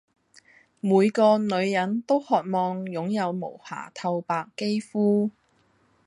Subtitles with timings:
[0.79, 5.29] 每個女人都渴望擁有無瑕透白肌膚